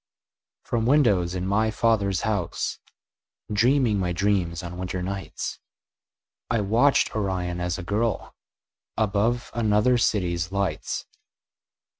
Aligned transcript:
From 0.63 0.87
windows 0.87 1.35
in 1.35 1.45
my 1.45 1.69
father's 1.69 2.21
house, 2.21 2.79
Dreaming 3.53 3.99
my 3.99 4.13
dreams 4.13 4.63
on 4.63 4.79
winter 4.79 5.03
nights, 5.03 5.59
I 6.49 6.61
watched 6.61 7.15
Orion 7.15 7.61
as 7.61 7.77
a 7.77 7.83
girl 7.83 8.33
Above 8.97 9.51
another 9.53 9.99
city's 9.99 10.51
lights. 10.51 11.05